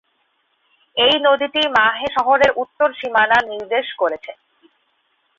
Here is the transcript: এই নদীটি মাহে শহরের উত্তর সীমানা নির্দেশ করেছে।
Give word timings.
এই 0.97 1.15
নদীটি 1.27 1.61
মাহে 1.77 2.07
শহরের 2.15 2.51
উত্তর 2.63 2.89
সীমানা 2.99 3.37
নির্দেশ 3.49 3.87
করেছে। 3.97 4.31